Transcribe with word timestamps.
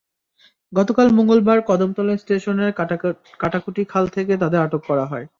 গতকাল 0.73 1.07
মঙ্গলবার 1.17 1.59
কদমতলা 1.61 2.13
স্টেশনের 2.17 2.71
কাটাকুটি 3.39 3.81
খাল 3.89 4.05
থেকে 4.07 4.33
তাঁদের 4.41 4.63
আটক 4.63 4.81
করা 4.89 5.05
হয়। 5.05 5.25